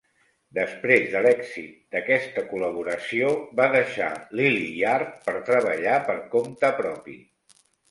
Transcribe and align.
Després 0.57 1.03
de 1.15 1.19
l'èxit 1.25 1.75
d'aquesta 1.95 2.45
col·laboració, 2.53 3.29
va 3.61 3.69
deixar 3.77 4.09
Lillie 4.41 4.73
Yard 4.81 5.15
per 5.29 5.39
treballar 5.53 6.01
per 6.11 6.19
compte 6.35 6.75
propi. 6.83 7.19